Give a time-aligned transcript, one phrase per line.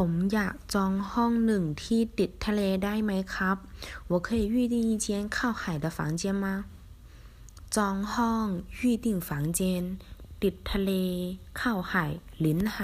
[0.00, 3.56] ผมอยากจองห้องหนึ่งที่ติดทะเลได้ไหมครับ
[4.10, 5.06] 我可以预订一间
[5.36, 6.46] 靠海的房间吗
[7.76, 8.46] จองห้อง
[8.78, 9.60] 预订房间
[10.42, 10.90] ติดทะเล
[11.58, 11.92] 靠海
[12.44, 12.76] 临海